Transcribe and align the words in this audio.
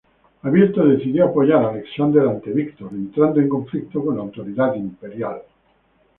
Abierto 0.41 0.83
decidió 0.83 1.25
apoyar 1.25 1.63
Alexandre 1.63 2.27
ante 2.27 2.49
Víctor, 2.49 2.89
entrando 2.91 3.39
en 3.39 3.47
conflicto 3.47 4.03
con 4.03 4.15
la 4.17 4.23
autoridad 4.23 4.73
imperial. 4.73 5.43